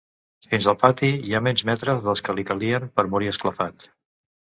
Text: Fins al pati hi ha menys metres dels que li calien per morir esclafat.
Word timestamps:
Fins 0.53 0.67
al 0.73 0.77
pati 0.83 1.09
hi 1.27 1.35
ha 1.35 1.43
menys 1.49 1.65
metres 1.71 2.03
dels 2.09 2.25
que 2.29 2.37
li 2.41 2.49
calien 2.51 2.91
per 2.97 3.09
morir 3.15 3.33
esclafat. 3.37 3.91